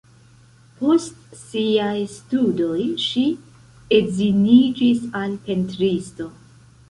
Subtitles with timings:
[0.77, 3.25] Post siaj studoj ŝi
[3.99, 6.29] edziniĝis al pentristo.